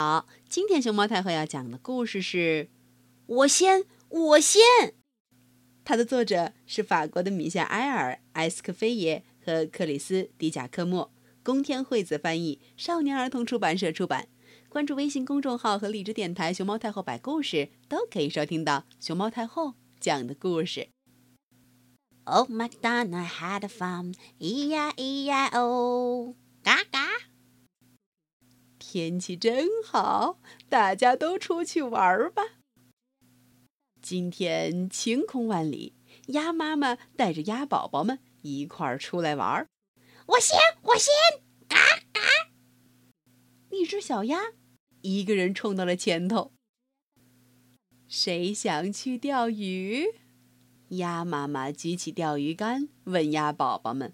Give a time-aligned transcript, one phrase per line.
[0.00, 2.64] 好，今天熊猫太后要讲的故事是
[3.26, 4.62] 《我先，我先》。
[5.84, 14.28] 它的作者是法国的米夏埃尔·埃斯科菲耶和克里斯·迪贾科莫，宫天惠子翻译，少年儿童出版社出版。
[14.70, 20.88] 关注微信公众号和荔枝电台“熊猫太后摆故事”，都可以收听到熊猫太后讲的故事。
[22.24, 27.29] Old MacDonald had farm, E-I-E-I-O，嘎嘎。
[28.92, 32.42] 天气真好，大家都出去玩吧。
[34.02, 35.94] 今天晴空万里，
[36.26, 39.64] 鸭妈妈带着鸭宝宝们一块儿出来玩。
[40.26, 41.14] 我先，我先，
[41.68, 41.76] 嘎
[42.12, 42.20] 嘎。
[43.70, 44.40] 一只小鸭
[45.02, 46.50] 一个人冲到了前头。
[48.08, 50.06] 谁想去钓鱼？
[50.88, 54.12] 鸭妈妈举起钓鱼竿，问鸭宝宝们：“？”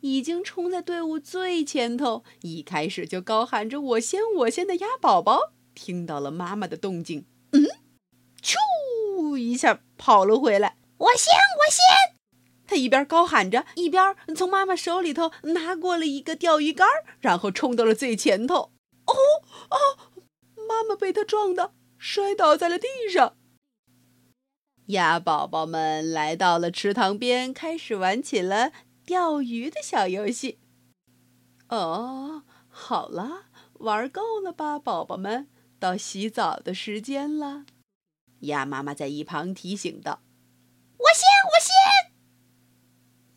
[0.00, 7.64] 已经冲在队伍最前头，一开始就高喊着“我先，我先”的鸭宝宝，听到了妈妈的动静，嗯，
[8.42, 10.76] 咻一下跑了回来。
[10.98, 12.16] “我先，我先！”
[12.68, 16.88] 他一边高喊着，一边从妈妈手里头拿过了一个钓鱼竿，
[17.20, 18.72] 然后冲到了最前头。
[19.06, 19.14] 哦
[19.70, 19.76] 哦，
[20.68, 23.36] 妈妈被他撞的摔倒在了地上。
[24.86, 28.72] 鸭宝宝们来到了池塘边，开始玩起了
[29.06, 30.58] 钓鱼的小游戏。
[31.68, 35.48] 哦，好了，玩够了吧，宝宝们？
[35.78, 37.64] 到洗澡的时间了。
[38.40, 40.22] 鸭妈妈在一旁提醒道
[40.98, 42.12] ：“我先，我先。”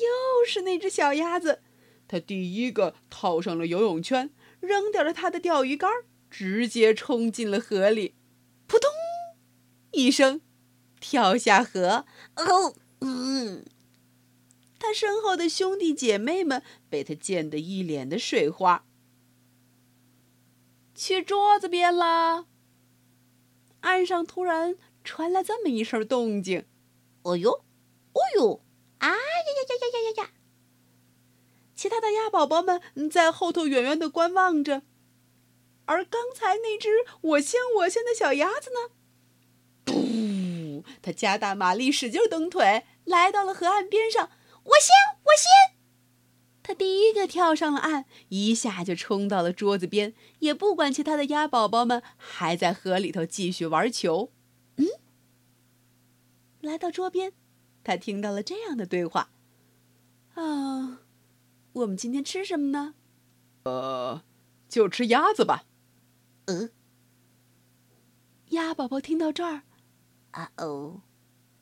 [0.00, 1.62] 又是那只小鸭子，
[2.08, 5.90] 它第一个套上了游泳圈，扔掉了它的钓鱼竿，
[6.30, 8.14] 直接冲进了河里，
[8.66, 8.90] 扑通
[9.90, 10.40] 一声。
[11.00, 12.04] 跳下河，
[12.36, 13.64] 哦，嗯，
[14.80, 18.84] 他身后的兄弟姐妹们被他溅得一脸的水花。
[20.94, 22.46] 去桌子边啦！
[23.80, 26.66] 岸上突然传来这么一声动静，
[27.22, 28.60] 哦呦，哦呦，
[28.98, 30.30] 啊呀呀呀呀呀呀呀！
[31.74, 34.82] 其他的鸭宝宝们在后头远远的观望着，
[35.86, 36.90] 而刚才那只
[37.20, 38.90] 我先我先的小鸭子呢？
[41.00, 44.30] 他加大马力，使劲蹬腿，来到了河岸边上。
[44.64, 44.94] 我先，
[45.24, 45.76] 我先！
[46.62, 54.32] 他第一个跳上了岸，一下就冲到了桌子边，也不管其他的鸭宝宝们还在河里头继续玩球。
[54.76, 54.86] 嗯，
[56.60, 57.32] 来到桌边，
[57.82, 59.32] 他听到了这样的对话
[60.34, 61.00] ：“啊，
[61.72, 62.94] 我们今天吃什么呢？
[63.64, 64.22] 呃，
[64.68, 65.64] 就吃鸭子吧。”
[66.46, 66.70] 嗯，
[68.50, 69.62] 鸭宝宝听到这儿。
[70.32, 71.02] 啊哦，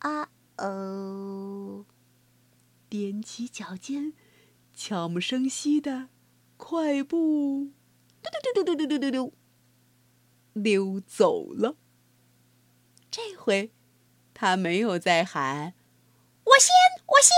[0.00, 1.86] 啊哦！
[2.90, 4.12] 踮起脚尖，
[4.74, 6.08] 悄无声息的
[6.56, 7.72] 快步，
[8.22, 9.34] 嘟嘟嘟嘟嘟嘟嘟嘟，
[10.54, 11.76] 溜走了。
[13.10, 13.72] 这回，
[14.34, 15.74] 他没有再喊
[16.44, 16.72] “我先，
[17.06, 17.34] 我先”。